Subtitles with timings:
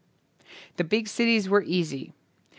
[0.77, 2.11] The big cities were easy.